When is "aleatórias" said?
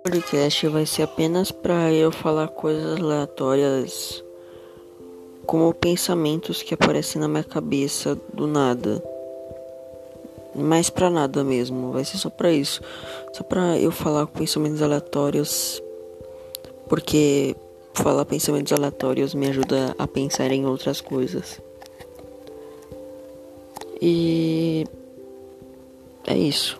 2.98-4.24